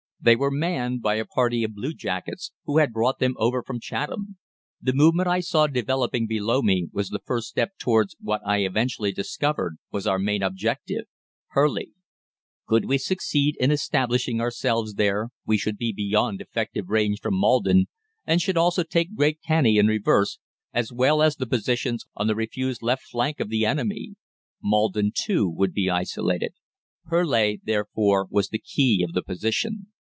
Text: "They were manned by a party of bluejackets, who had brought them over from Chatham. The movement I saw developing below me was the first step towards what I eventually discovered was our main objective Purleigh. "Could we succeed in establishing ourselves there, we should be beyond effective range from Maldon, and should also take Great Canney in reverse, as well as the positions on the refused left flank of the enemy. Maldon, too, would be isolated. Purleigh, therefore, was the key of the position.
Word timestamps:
"They 0.23 0.35
were 0.35 0.51
manned 0.51 1.01
by 1.01 1.15
a 1.15 1.25
party 1.25 1.63
of 1.63 1.73
bluejackets, 1.73 2.51
who 2.65 2.77
had 2.77 2.93
brought 2.93 3.17
them 3.17 3.33
over 3.39 3.63
from 3.63 3.79
Chatham. 3.79 4.37
The 4.79 4.93
movement 4.93 5.27
I 5.27 5.39
saw 5.39 5.65
developing 5.65 6.27
below 6.27 6.61
me 6.61 6.89
was 6.93 7.09
the 7.09 7.23
first 7.25 7.47
step 7.47 7.71
towards 7.79 8.15
what 8.19 8.39
I 8.45 8.59
eventually 8.59 9.11
discovered 9.11 9.77
was 9.91 10.05
our 10.05 10.19
main 10.19 10.43
objective 10.43 11.05
Purleigh. 11.51 11.93
"Could 12.67 12.85
we 12.85 12.99
succeed 12.99 13.57
in 13.59 13.71
establishing 13.71 14.39
ourselves 14.39 14.93
there, 14.93 15.29
we 15.47 15.57
should 15.57 15.75
be 15.75 15.91
beyond 15.91 16.39
effective 16.39 16.89
range 16.89 17.19
from 17.19 17.39
Maldon, 17.41 17.87
and 18.23 18.39
should 18.39 18.57
also 18.57 18.83
take 18.83 19.15
Great 19.15 19.39
Canney 19.41 19.79
in 19.79 19.87
reverse, 19.87 20.37
as 20.71 20.91
well 20.91 21.23
as 21.23 21.35
the 21.37 21.47
positions 21.47 22.05
on 22.15 22.27
the 22.27 22.35
refused 22.35 22.83
left 22.83 23.05
flank 23.09 23.39
of 23.39 23.49
the 23.49 23.65
enemy. 23.65 24.17
Maldon, 24.61 25.11
too, 25.15 25.49
would 25.49 25.73
be 25.73 25.89
isolated. 25.89 26.53
Purleigh, 27.09 27.55
therefore, 27.63 28.27
was 28.29 28.49
the 28.49 28.59
key 28.59 29.03
of 29.03 29.13
the 29.13 29.23
position. 29.23 29.87